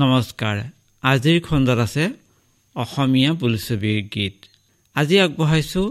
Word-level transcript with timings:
নমস্কাৰ। 0.00 0.58
আজিৰ 1.02 1.38
খণ্ডত 1.46 1.80
আছে 1.86 2.04
অসমীয়া 2.76 3.30
বোলছবিৰ 3.40 3.98
গীত। 4.14 4.36
আজি 4.96 5.16
আগবঢ়াইছোঁ 5.24 5.86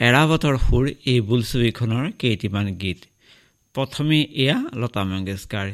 এৰাবতৰ 0.00 0.56
সুৰ 0.64 0.84
এই 1.10 1.18
বোলছবিখনৰ 1.28 2.04
কেইটিমান 2.20 2.66
গীত। 2.82 3.00
প্ৰথমে 3.74 4.18
এয়া 4.42 4.58
লতা 4.80 5.02
মংগেশকাৰ 5.10 5.68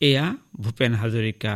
এয়া 0.00 0.26
ভূপেন 0.60 0.92
হাজৰিকা 0.94 1.54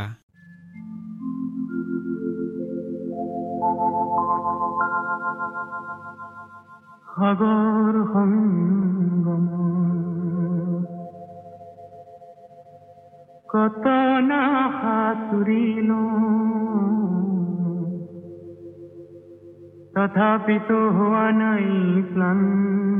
সাগৰ 7.12 7.94
সংগম 8.10 9.46
কত 13.48 13.86
না 14.28 14.42
সাঁতুৰিল 14.76 15.90
তথাপিতো 19.94 20.78
হোৱা 20.90 21.26
নাই 21.34 21.66
ক্লান্ত 22.12 22.93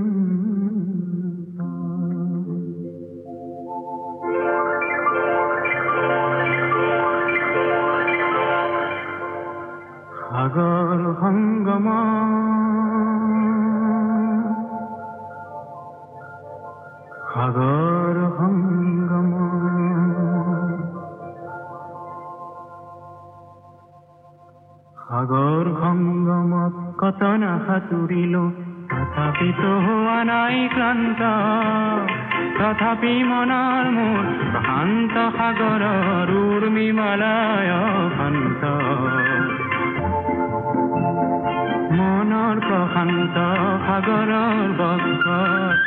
প্ৰশান্ত 43.24 43.38
সাগৰৰ 43.86 44.32
বক্ষত 44.78 45.80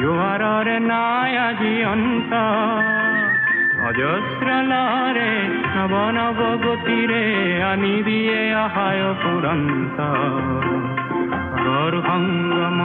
জোৱাৰৰে 0.00 0.76
নাই 0.82 1.32
আজি 1.38 1.74
অন্ত 1.84 2.32
অজস্ৰলৰে 3.88 5.30
নৱ 5.74 5.94
নৱ 6.12 6.40
গতিৰে 6.62 7.24
আনি 7.62 7.94
দিয়ে 8.02 8.40
আহায় 8.56 9.04
পুৰন্ত 9.22 9.98
সংগম 12.06 12.78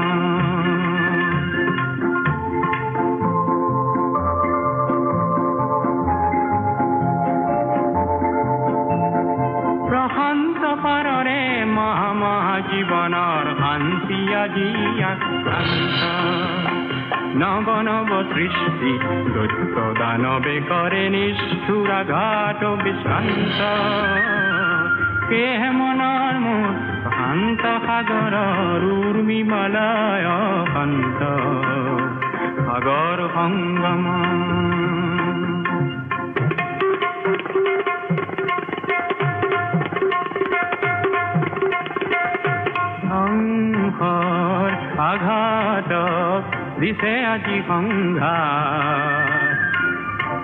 মহামা 11.81 12.35
জীৱনৰ 12.69 13.45
শান্তি 13.59 14.19
আজি 14.39 14.69
আক্ৰান্ত 15.03 16.01
নৱ 17.41 17.67
নৱ 17.87 18.11
সৃষ্টি 18.31 18.91
দৈত্য 19.35 19.77
দানৱে 19.99 20.55
কৰে 20.69 21.03
নিষ্ঠুৰাঘাত 21.15 22.61
বিশ্ৰান্ত 22.83 23.59
সেয়েহে 25.27 25.69
মনৰ 25.79 26.35
মোৰ 26.45 26.69
শান্ত 27.17 27.63
সাগৰৰ 27.85 28.83
উৰ্মিমালয় 28.97 30.29
শান্ত 30.73 31.21
সাগৰ 32.61 33.19
সংগম 33.35 34.03
আঘাতক 45.11 46.43
দিছে 46.81 47.13
আজি 47.25 47.57
সংঘাত 47.67 49.31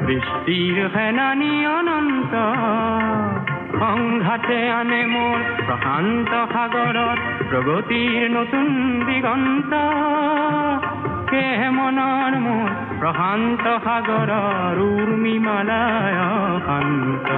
বৃষ্টিৰ 0.05 0.77
সেনানী 0.93 1.53
অনন্ত 1.69 2.33
সংঘাতে 3.79 4.59
আনে 4.71 5.01
মোৰ 5.13 5.39
প্ৰশান্ত 5.67 6.31
সাগৰত 6.53 7.19
প্ৰগতিৰ 7.49 8.21
নতুন 8.31 8.67
দিগন্ত 9.07 9.71
মনৰ 11.77 12.33
মোৰ 12.39 12.69
প্ৰশান্ত 12.99 13.65
সাগৰৰ 13.85 14.79
উৰ্মি 14.85 15.35
মালায় 15.39 16.19
শান্ত 16.67 17.29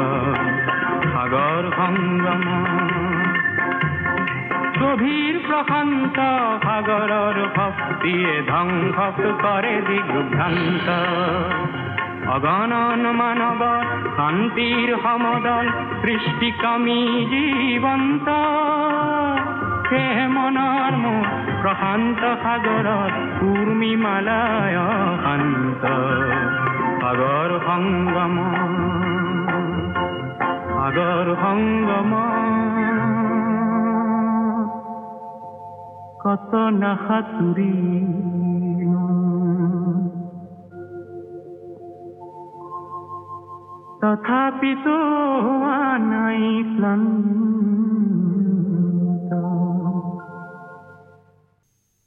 সাগৰ 1.13 1.63
সংগম 1.77 2.98
গভীৰ 4.81 5.35
প্ৰশান্ত 5.47 6.17
সাগৰৰ 6.65 7.37
শক্তিয়ে 7.57 8.33
ধ্বংস 8.51 8.97
কৰে 9.43 9.75
দিগ্ভ্ৰান্ত 9.87 10.87
অগণন 12.35 13.03
মানৱ 13.19 13.61
শান্তিৰ 14.17 14.89
সমদল 15.05 15.67
সৃষ্টিকামী 16.01 17.01
জীৱন্ত 17.31 18.27
সেয়ে 19.89 20.25
মনৰ 20.35 20.93
মোৰ 21.03 21.25
প্ৰশান্ত 21.61 22.21
সাগৰত 22.43 23.13
কুৰ্মীমালয় 23.39 24.79
শান্ত। 25.23 25.83
সাগৰ 27.01 27.51
সংগম 27.67 28.35
সাগৰ 30.75 31.27
সংগম 31.43 32.11
না 36.21 36.91
সাঁতুৰি 37.07 37.73
তথাপিতো 44.01 44.95
হোৱা 45.45 45.81
নাই 46.11 46.43
ক্লান্ত 46.71 47.39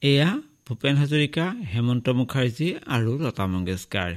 এয়া 0.03 0.31
ভূপেন 0.67 0.95
হাজৰিকা 0.97 1.45
হেমন্ত 1.73 2.07
মুখাৰ্জী 2.19 2.69
আৰু 2.95 3.13
Lata 3.19 3.45
Mangeshkar 3.47 4.13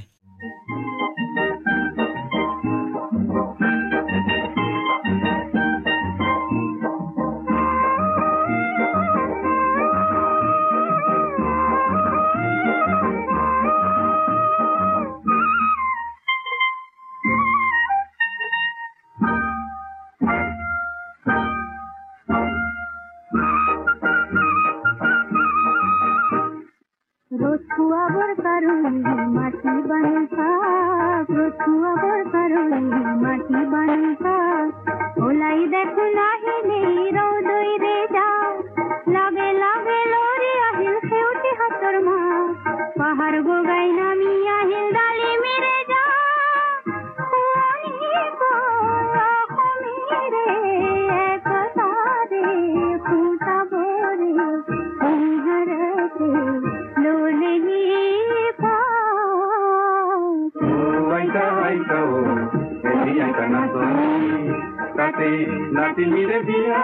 نا 65.76 65.86
تيري 65.96 66.40
ديا 66.50 66.84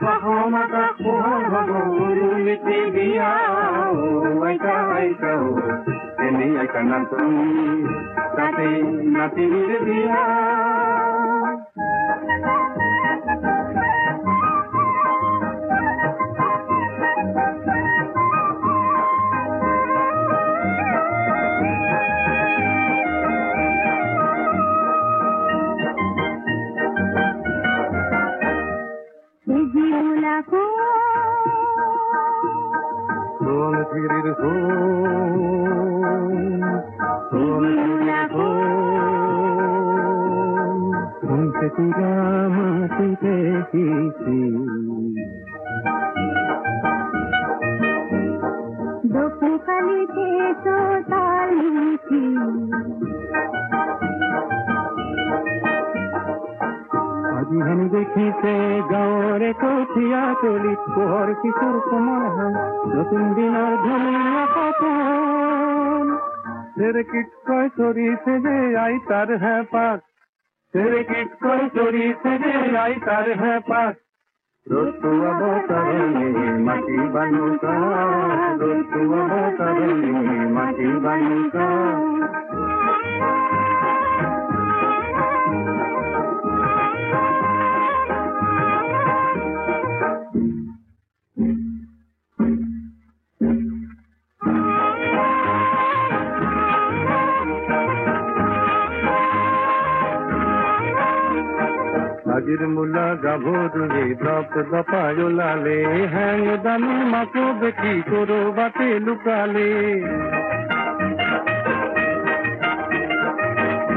کهاون 0.00 0.56
تک 0.72 1.02
هو 1.06 1.34
غبو 1.52 2.06
ني 2.46 2.56
تي 2.64 2.78
ديا 2.96 3.32
او 3.84 3.96
وئي 4.40 4.58
کائتو 4.58 5.38
هن 6.20 6.32
ني 6.38 6.60
اي 6.60 6.66
کنن 6.66 7.04
tate, 30.38 30.62
nati 33.40 33.98
mire 34.00 34.32
dia. 34.38 34.58
জীবলাকো 37.72 38.46
Som 41.28 41.50
tigrir 41.58 41.82
som, 52.08 52.87
দেখিছে 57.77 58.53
গাঁৱৰে 58.89 59.49
কঠীয়া 59.59 60.21
তলিত 60.41 60.93
পোহৰ 60.93 61.31
কিশোৰ 61.41 61.75
কোমল 61.83 62.23
হাল 62.29 62.55
নতুন 62.91 63.27
দিনৰ 63.35 63.75
ধনীয়া 63.83 64.45
সপোন 64.53 66.13
চেৰেকিট 66.77 67.27
কয় 67.47 67.69
চৰিছে 67.77 68.37
যে 68.39 68.55
আই 68.77 68.97
তাৰ 69.07 69.33
হেঁপাত 69.43 69.99
চেৰেকিট 70.73 71.35
কয় 71.41 71.69
চৰিছে 71.75 72.33
যে 72.39 72.53
আই 72.77 72.95
তাৰ 73.05 73.29
হেঁপাত 73.41 74.01
ৰ'দটো 74.65 75.11
অৱতৰণি 75.29 76.47
মাটি 76.65 76.97
বানুকা 77.13 77.75
ৰ'দটো 78.61 79.01
অৱতৰণি 79.19 80.49
মাটি 80.51 80.89
বানুকা 81.05 81.69
আজিৰ 102.47 102.61
মূলা 102.73 103.05
গাভৰুৱে 103.23 104.03
দপ 104.19 104.53
দপাই 104.69 105.17
ওলালে 105.23 105.79
হেং 106.11 106.43
দামী 106.63 106.95
মাকো 107.09 107.45
দেখি 107.61 107.93
কৰবাতে 108.07 108.87
লুকালে 109.05 109.65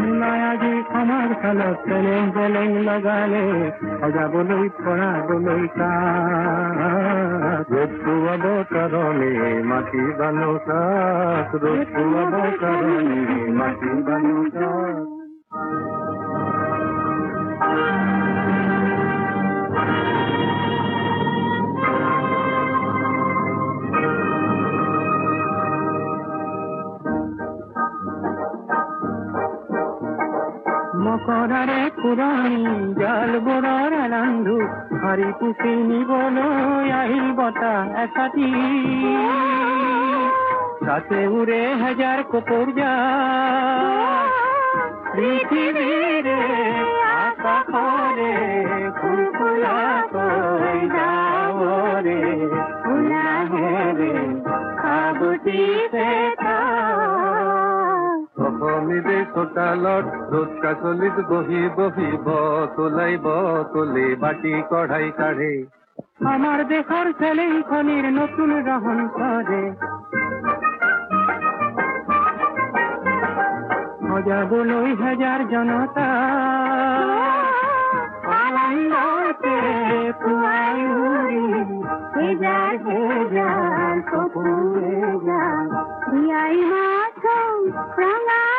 মোনায়া 0.00 0.48
আজি 0.48 0.72
সমাজ 0.90 1.30
খালত 1.42 1.76
চেলেং 1.86 2.24
চেলেং 2.34 2.70
লগালে 2.88 3.44
সজাবলৈ 4.00 4.66
পৰাবলৈ 4.80 5.62
কাক 5.78 7.66
ৰ'দ 7.72 7.92
পোৱাব 8.02 8.44
কাৰণে 8.72 9.32
মাটি 9.70 10.02
বানো 10.18 10.52
কাক 10.66 11.54
ৰ'দ 11.56 11.86
পোৱাব 11.94 12.34
কাৰণে 12.62 12.98
মাটি 13.58 13.92
বানো 14.08 14.38
কাক 14.56 15.04
মকৰাৰে 31.03 31.79
পুৰণি 31.95 32.57
জাল 32.99 33.31
বোৰৰ 33.39 33.93
ৰান্ধো 34.11 34.57
হৰি 35.03 35.29
পুচি 35.39 35.73
নিবলৈ 35.89 36.91
আহিল 36.91 37.27
এচাতি 38.03 38.49
তাতে 40.85 41.19
উৰে 41.33 41.61
হাজাৰ 41.81 42.23
কপৰ 42.31 42.73
যায় 42.77 44.31
পৃথিৱীৰে 45.11 46.39
আকাশৰে 46.61 46.80
ফুলফুলাকৈ 48.97 50.79
যাৱৰে 50.95 52.19
ফুলাহেৰে 52.83 54.13
চোতালত 59.35 60.05
ৰ'দ 60.31 60.51
কাচলিত 60.63 61.17
বহি 61.29 61.61
বহিব 61.77 62.27
তোলাইব 62.77 63.25
তোলে 63.73 64.07
বাটি 64.23 64.53
কঢ়াই 64.71 65.07
কাঢ়ে। 65.19 65.53
আমাৰ 66.31 66.59
দেশৰ 66.71 67.07
চেলেং 67.19 67.51
খনিৰ 67.69 68.05
নতুন 68.17 68.49
ৰহন 68.67 68.99
কৰে 69.17 69.61
সজাবলৈ 74.21 74.89
হেজাৰ 75.01 75.41
জনতা। 75.49 76.07
আনন্দতে 78.33 79.55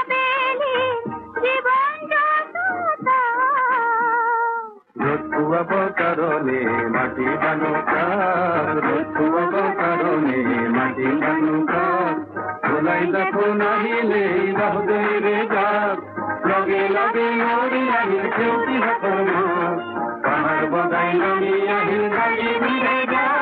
বেলি 0.09 0.78
যততা 2.11 3.21
মাটি 6.95 7.28
বানো 7.42 7.73
কাক 7.87 8.76
ৰ'দ 8.87 9.07
পোৱাব 9.16 9.54
কাৰণে 9.78 10.40
মাটি 10.76 11.09
বানো 11.23 11.54
ওলাই 12.83 13.05
দেখো 13.15 13.47
নাহিলে 13.61 14.23
রে 15.25 15.37
যাক 15.47 15.97
লগে 16.49 16.83
লগে 16.89 17.27
মৰি 17.41 17.83
আহিল 17.99 18.25
কি 18.35 18.77
হাতৰ 18.85 19.19
মাক 19.29 19.77
পাহাড় 20.25 20.67
বদাই 20.73 21.11
নামি 21.21 21.55
আহিল 21.77 22.05
গাড়ী 22.15 22.49
মিলে 22.62 22.97
যাক 23.07 23.42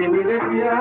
নাচিনিৰে 0.00 0.36
বিয়া 0.42 0.76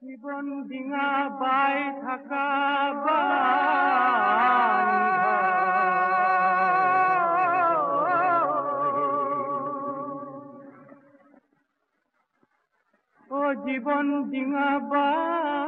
জীবন 0.00 0.46
ডিঙা 0.70 1.06
বাই 1.40 1.78
থাকা 2.02 2.46
ও 13.30 13.40
জীবন 13.64 14.06
ডিঙা 14.30 14.68
বাই 14.90 15.59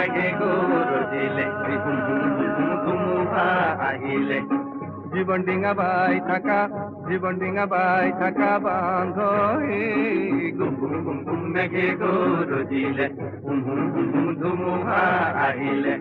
লাগে 0.00 0.28
গো 0.40 0.52
রজিলে 0.90 1.46
dum 1.84 1.98
dum 2.06 2.22
dum 2.58 2.72
dum 2.84 3.26
আহিলে। 3.90 4.38
জীবন 5.12 5.40
ডিঙা 5.48 5.72
বাই 5.80 6.16
থাকা, 6.28 6.58
জীবন 7.08 7.34
ডিঙা 7.42 7.64
বাই 7.72 8.06
থাকা 8.20 8.50
বান্ধ 8.64 9.16
আহিলে। 15.46 15.94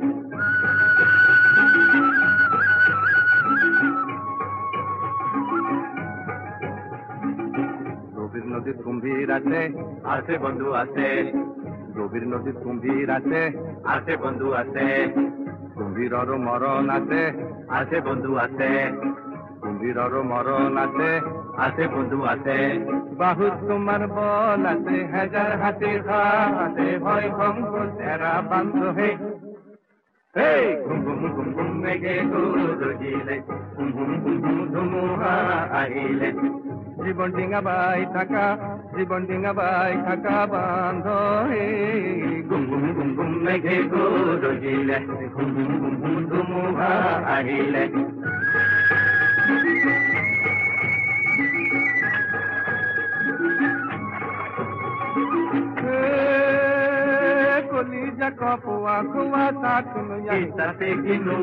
গভীর 8.16 8.46
নদীত 8.52 8.78
কুম্ভীর 8.86 9.30
আছে 9.38 9.60
আছে 10.16 10.34
বন্ধু 10.44 10.68
আছে। 10.84 11.08
গভীর 12.00 12.26
নদী 12.28 12.52
কুম্ভীর 12.64 13.08
আছে 13.18 13.42
আছে 13.86 14.14
বন্ধু 14.24 14.48
আছে। 14.54 14.88
কুম্ভীরর 15.76 16.30
মরণ 16.48 16.86
আছে 16.90 17.22
আছে 17.70 17.98
বন্ধু 18.02 18.32
আছে। 18.38 18.72
কুম্ভীরর 19.62 20.14
মরণ 20.24 20.74
আছে 20.86 21.10
আছে 21.58 21.84
বন্ধু 21.88 22.20
আছে। 22.24 22.58
বাহু 23.20 23.46
তোমার 23.68 24.02
বল 24.08 24.62
আছে 24.74 24.98
হাজার 25.14 25.52
হাতে 25.62 25.92
হাতে 26.58 26.88
ভয় 27.00 27.28
ভঙ্গ 27.38 27.72
তেরা 27.98 28.34
বান্ধ 28.50 28.80
ঘুম 30.36 31.00
ঘুম 31.06 31.22
ঘুম 31.36 31.48
ঘুম 31.54 31.70
মেঘে 31.84 32.16
গুরুজিলে 32.24 33.36
ঘুম 33.76 33.88
ঘুম 33.92 34.12
ঘুম 34.24 34.36
ঘুম 34.42 34.58
ধুমুহা 34.74 35.34
আহিলে 35.80 36.30
জীবন 37.04 37.30
ডিঙা 37.32 37.60
বাই 37.62 38.02
থাকা 38.14 38.46
জীবন 38.96 39.22
ডিঙা 39.26 39.52
বাই 39.54 39.94
থাকা 40.06 40.36
বান্ধ 40.46 41.06
ঘুম 42.50 42.64
ঘুম 42.70 42.84
ঘুম 42.94 43.10
ঘুম 43.16 43.32
মেঘে 43.46 43.78
ঘুম 43.84 44.14
ঘুম 45.36 45.50
ঘুম 45.56 45.94
ঘুম 46.02 46.16
ধুমুহা 46.26 46.94
আহিলে 47.36 47.84
जको 58.20 58.52
पुआ 58.64 58.94
खुआ 59.12 59.44
साथुन 59.58 60.08
यही 60.24 60.46
सते 60.56 60.90
किलो 61.04 61.36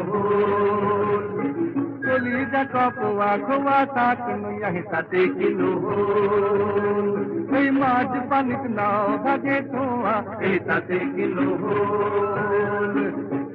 कोली 2.03 2.43
जको 2.53 2.85
पुआ 2.97 3.29
खुआ 3.45 3.77
साथुन 3.93 4.43
यही 4.63 4.83
सते 4.91 5.23
किलो 5.37 5.71
कोई 7.51 7.71
माज 7.79 8.19
पनिक 8.33 8.67
नाव 8.75 9.17
भगे 9.27 9.61
तुआ 9.71 10.15
यही 10.43 10.59
सते 10.69 10.99
किलो 11.15 11.49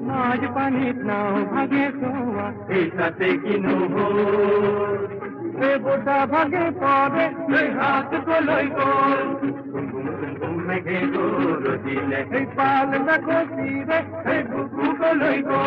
माज 0.07 0.47
पनिक 0.57 1.05
नाव 1.11 1.37
भगे 1.53 1.85
तुआ 1.99 2.47
यही 2.71 2.89
सते 2.97 3.31
किलो 3.45 3.77
रे 5.61 5.75
बुढ़ा 5.85 6.19
भगे 6.27 6.69
पौधे 6.81 7.65
हाथ 7.77 8.19
को 8.27 8.39
लोई 8.45 8.67
गोल 8.77 9.40
ঘুম 10.70 10.70
ঘুম 10.70 10.70
মেঘে 10.70 10.98
গরজিলে 11.14 12.20
এই 12.36 12.44
পাল 12.56 12.90
না 13.06 13.16
গজিলে 13.26 13.98
এই 14.26 14.40
বুকু 14.50 14.86
গলই 14.98 15.38
গো 15.48 15.60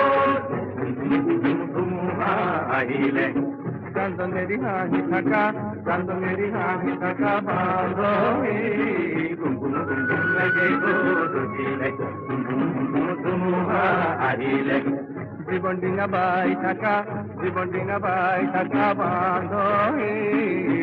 ধুমুহা 1.74 2.34
আহিলে 2.78 3.28
কান্দনেরি 3.96 4.58
হাহি 4.64 5.02
থাকা 5.12 5.44
কান্দনেরি 5.88 6.48
হাহি 6.56 6.92
থাকা 7.02 7.32
বান্ধবী 7.48 8.58
ঘুম 9.40 9.54
ঘুম 9.60 9.76
ঘুম 9.80 10.02
ঘুম 10.10 10.24
মেঘে 10.36 10.68
গরজিলে 10.84 11.90
ঘুম 11.98 12.14
ঘুম 12.20 12.42
ঘুম 12.48 12.86
ঘুম 12.92 13.08
ধুমুহা 13.24 13.84
আহিলে 14.30 14.78
জীবন 15.49 15.77
বাই 16.13 16.51
থাকা 16.63 16.95
জীবন 17.41 17.67
বাই 18.05 18.43
থাকা 18.55 18.87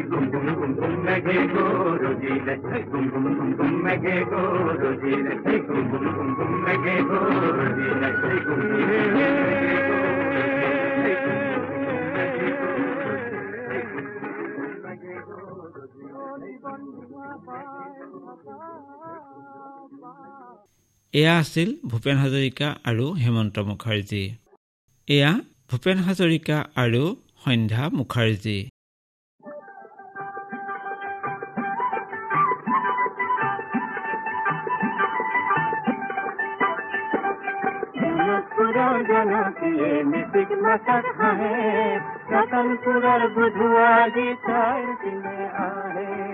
ঘুম 0.10 0.26
ঘুম 0.78 0.94
মেঘে 1.06 1.38
এয়া 21.14 21.34
আছিল 21.38 21.70
ভূপেন 21.90 22.18
হাজৰিকা 22.18 22.68
আৰু 22.90 23.06
হেমন্ত 23.24 23.60
মুখাৰ্জী 23.70 24.24
এয়া 25.08 25.32
ভূপেন 25.70 25.98
হাজৰিকা 26.06 26.58
আৰু 26.76 27.04
সন্ধ্যা 27.44 27.86
মুখাৰ্জী 27.94 28.60
জনকীয়ে 39.12 39.92
মিচিং 40.04 40.50
হাঁহে 41.20 41.56
চাই 44.46 44.84
পিনে 45.02 45.38
আহে 45.64 46.31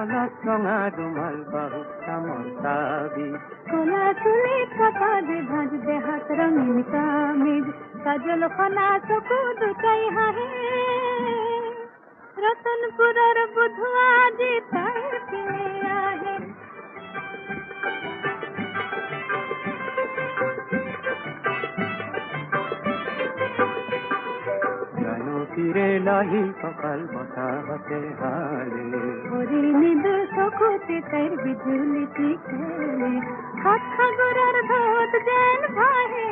কলা 0.00 0.20
ৰঙা 0.44 0.74
ৰুমাল 0.96 1.34
বাহু 1.48 1.80
তামল 2.02 2.44
তাবি 2.60 3.24
কলা 3.70 4.04
চুলি 4.20 4.60
কপালে 4.70 5.36
ভাজ 5.48 5.72
দেহাত 5.82 6.36
ৰঙীন 6.38 6.78
কামিজ 6.92 7.66
কাজল 8.04 8.42
খনা 8.54 8.86
চকু 9.08 9.40
দুটাই 9.58 10.06
হাহে 10.16 10.48
রতনপুরের 12.44 13.38
বুধুয়া 13.54 14.08
যে 14.38 14.52
তাই 14.72 15.02
কিনে 15.28 15.68
আহে 15.98 16.36
জানো 24.98 25.36
ফিরে 25.52 25.88
লাহি 26.06 26.42
বসাতে 27.70 28.00
হালে 28.20 28.86
ওরে 29.30 29.62
নিদু 29.80 30.14
সখুতে 30.34 30.96
তার 31.10 31.30
বিজুলিটি 31.42 32.28
খেলে 32.46 33.12
হাত 33.62 33.82
খাগরার 33.94 34.56
ধত 34.70 35.12
যেন 35.28 35.60
ভাহে 35.76 36.28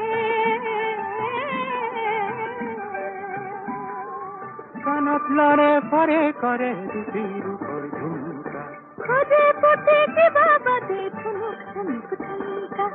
কানত 4.84 5.24
লড়ে 5.38 5.72
পরে 5.90 6.22
করে 6.42 6.72
দুটির 6.92 7.44
উপর 7.54 7.80
ঝুমকা। 7.96 8.62
খোঁজে 9.02 9.44
পথে 9.62 9.98
কি 10.14 10.26
বাবা 10.36 10.74
দে 10.88 11.00
ঠুনুক 11.18 11.58
ঠুনুক 11.68 12.08
ঠুনকা 12.18 12.86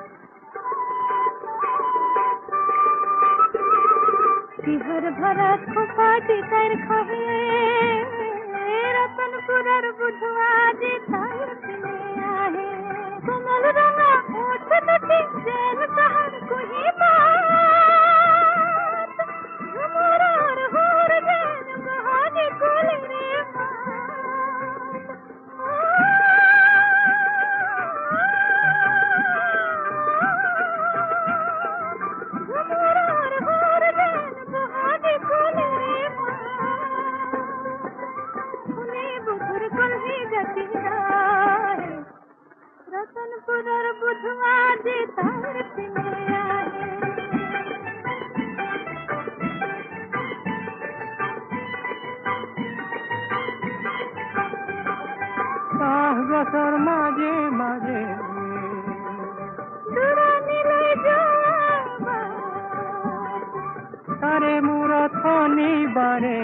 বিহর 4.63 5.03
ভরত 5.19 5.61
খোপাটি 5.73 6.37
তার 6.51 6.71
খহে 6.85 7.23
दर्शन 9.15 9.33
सुरर 9.47 9.85
बुधवाजी 9.99 10.91
तरस 11.07 11.65
में 11.81 12.23
आए 12.29 12.65
सुनल 13.25 13.65
रंगा 13.77 14.11
ओठ 14.43 14.71
नटी 14.89 15.19
जेल 15.47 15.81
सहर 15.97 16.39
कुही 16.51 16.85
माए 17.01 17.62
গছর 56.29 56.73
মাঝে 56.79 57.33
মাঝে 57.51 58.01
তারে 64.21 64.53
মুরত 64.61 65.13
বারে 65.95 66.39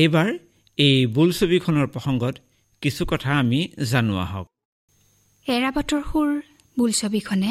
এইবাৰ 0.00 0.28
এই 0.78 0.96
বোলছবিখনৰ 1.16 1.86
প্ৰসংগত 1.94 2.34
কিছু 2.82 3.02
কথা 3.12 3.30
আমি 3.42 3.60
জানো 3.90 4.14
আহক। 4.24 4.46
এৰাবাটৰ 5.46 6.02
সুৰ 6.10 6.30
বোলছবিখনে 6.76 7.50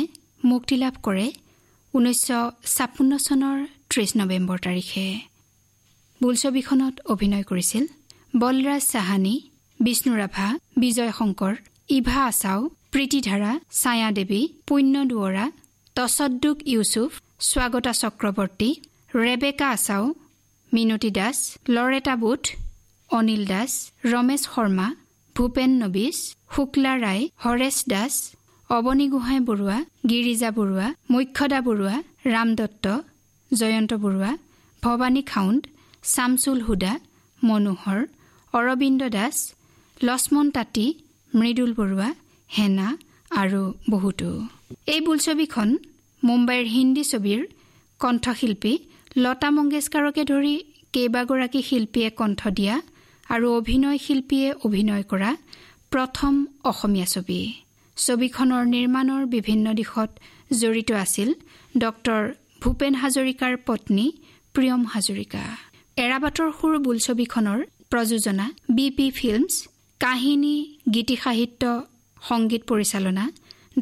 মুক্তি 0.50 0.76
লাভ 0.84 0.96
কৰে 1.06 1.28
ঊনৈছশ 1.94 2.30
ছাপন্ন 2.76 3.12
চনৰ 3.28 3.58
ত্ৰিছ 3.90 4.10
নৱেম্বৰ 4.20 4.58
তাৰিখে। 4.66 5.06
বোলছবিখনত 6.22 6.96
অভিনয় 7.14 7.46
কৰিছিল 7.50 7.84
বলৰাজ 8.34 8.84
চাহানী 8.94 9.36
বিষ্ণু 9.80 10.12
ৰাভা 10.22 10.48
বিজয় 10.82 11.12
শংকৰ 11.20 11.54
ইভা 11.98 12.20
আছাও 12.32 12.60
প্ৰীতিধাৰা 12.94 13.52
ছায়া 13.82 14.10
দেৱী 14.18 14.42
পুণ্য 14.68 14.96
দুৱৰা 15.12 15.46
তচদ্দুক 15.96 16.58
ইউচুফ 16.74 17.10
স্বাগতা 17.50 17.94
চক্ৰৱৰ্তী 18.02 18.70
ৰেবেকা 19.24 19.68
আছাও 19.76 20.06
মিনতী 20.74 21.10
দাস 21.20 21.38
লৰেটা 21.76 22.14
বুথ 22.22 22.44
অনিল 23.10 23.44
দাস 23.52 23.72
ৰমেশ 24.12 24.42
শৰ্মা 24.54 24.88
ভূপেন 25.36 25.72
নবিছ 25.82 26.18
শুক্লা 26.56 26.94
ৰায় 27.04 27.24
হৰেশ 27.44 27.78
দাস 27.94 28.14
অৱনী 28.70 29.06
গোহাঁই 29.14 29.40
বৰুৱা 29.48 29.78
গিৰিজা 30.10 30.50
বৰুৱা 30.58 30.88
মুখ্যদা 31.14 31.60
বৰুৱা 31.68 31.96
ৰাম 32.34 32.50
দত্ত 32.60 32.86
জয়ন্ত 33.52 33.92
বৰুৱা 34.04 34.32
ভৱানী 34.84 35.22
খাউণ্ড 35.32 35.62
শামছুল 36.14 36.60
হুদা 36.68 36.94
মনোহৰ 37.42 38.00
অৰবিন্দ 38.54 39.02
দাস 39.18 39.36
লক্ষ্মণ 39.98 40.46
তাঁতী 40.56 40.86
মৃদুল 41.34 41.72
বৰুৱা 41.80 42.10
হেনা 42.50 42.88
আৰু 43.42 43.62
বহুতো। 43.92 44.30
এই 44.94 45.00
বোলছবিখন 45.08 45.70
মুম্বাইৰ 46.24 46.66
হিন্দী 46.76 47.04
ছবিৰ 47.12 47.42
কণ্ঠশিল্পী 48.00 48.74
লতা 49.16 49.50
মংগেশকাৰকে 49.56 50.24
ধৰি 50.30 50.56
কেইবাগৰাকী 50.94 51.62
শিল্পীয়ে 51.68 52.10
কণ্ঠ 52.20 52.42
দিয়া 52.58 52.76
আৰু 53.36 53.48
অভিনয় 53.60 53.98
শিল্পীয়ে 54.06 54.50
অভিনয় 54.68 55.04
কৰা 55.12 55.30
প্ৰথম 55.94 56.34
অসমীয়া 56.72 57.08
ছবি। 57.14 57.40
ছবিখনৰ 57.98 58.64
নিৰ্মাণৰ 58.76 59.22
বিভিন্ন 59.36 59.66
দিশত 59.80 60.10
জড়িত 60.62 60.90
আছিল 61.04 61.30
ডক্টৰ 61.76 62.22
ভূপেন 62.62 62.94
হাজৰিকাৰ 63.04 63.54
পত্নী 63.68 64.06
প্ৰিয়ম 64.56 64.82
হাজৰিকা। 64.94 65.44
এৰাবাটৰ 65.98 66.50
সুৰ 66.58 66.74
বোলছবিখনৰ 66.86 67.60
প্ৰযোজনা 67.92 68.46
বি 68.76 68.88
পি 68.98 69.08
ফিল্মছ 69.20 69.52
কাহিনী 70.02 70.56
গীতি 70.94 71.16
সাহিত্য 71.24 71.64
সংগীত 72.22 72.62
পৰিচালনা 72.70 73.24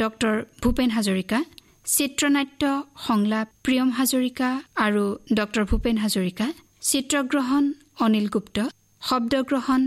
ডক্টৰ 0.01 0.35
ভূপেন 0.61 0.89
হাজৰিকা 0.97 1.39
চিত্ৰনাট্য 1.85 2.63
সংলাপ 3.07 3.47
প্ৰিয়ম 3.63 3.89
হাজৰিকা 3.97 4.49
আৰু 4.77 5.03
ডক্টৰ 5.39 5.63
ভূপেন 5.69 5.97
হাজৰিকা 5.97 6.45
চিত্ৰগ্ৰহণ 6.89 7.63
অনিল 7.99 8.27
গুপ্ত 8.33 8.57
শব্দগ্ৰহণ 9.01 9.81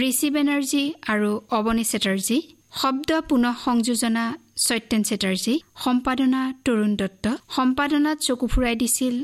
ঋষি 0.00 0.28
বেনাৰ্জী 0.36 0.84
আৰু 1.12 1.30
অৱনী 1.58 1.84
চেটাৰ্জী 1.92 2.38
শব্দ 2.80 3.10
পুনঃ 3.28 3.54
সংযোজনা 3.64 4.24
সত্যেন 4.64 5.02
চেটাৰ্জী 5.08 5.54
সম্পাদনা 5.84 6.42
তৰুণ 6.64 6.92
দত্ত 7.00 7.24
সম্পাদনাত 7.56 8.18
চকু 8.26 8.46
ফুৰাই 8.52 8.74
দিছিল 8.82 9.14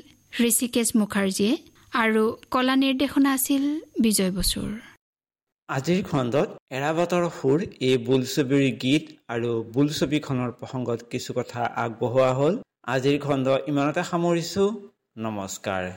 ঋষিকেশ 0.49 0.89
মুখাৰ্জীয়ে 1.01 1.55
আৰু 2.03 2.25
কলা 2.53 2.75
নিৰ্দেশনা 2.83 3.31
আছিল 3.39 3.65
বিজয় 4.05 4.33
বসুৰ। 4.39 4.92
আজিৰ 5.69 6.01
খণ্ডত 6.07 6.49
এৰাবাটৰ 6.77 7.25
সুৰ 7.35 7.63
এই 7.87 7.99
বোলছবিৰ 8.07 8.65
গীত 8.81 9.15
আৰু 9.29 9.53
বোলছবিখনৰ 9.75 10.51
প্ৰসংগত 10.59 11.09
কিছু 11.11 11.37
কথা 11.39 11.61
আগবঢ়োৱা 11.83 12.33
হ'ল। 12.39 12.59
আজিৰ 12.95 13.17
খণ্ড 13.25 13.47
ইমানতে 13.73 14.03
সামৰিছো। 14.09 14.65
নমস্কাৰ। 15.21 15.89